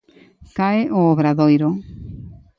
[0.57, 1.69] Cae o Obradoiro.